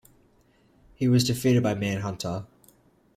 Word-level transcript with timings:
He 0.95 1.07
was 1.07 1.25
defeated 1.25 1.61
by 1.61 1.75
Manhunter. 1.75 2.47